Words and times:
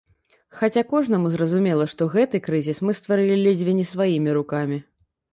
Хаця 0.59 0.81
кожнаму 0.93 1.27
зразумела, 1.33 1.85
што 1.91 2.07
гэты 2.15 2.41
крызіс 2.47 2.79
мы 2.87 2.95
стварылі 2.99 3.35
ледзьве 3.49 3.75
не 3.81 3.85
сваімі 3.91 4.29
рукамі. 4.39 4.81